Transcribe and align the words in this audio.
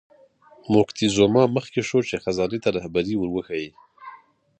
موکتیزوما 0.73 1.43
مخکې 1.55 1.81
شو 1.89 1.99
چې 2.09 2.15
خزانې 2.23 2.59
ته 2.63 2.69
رهبري 2.77 3.15
ور 3.17 3.29
وښیي. 3.33 3.69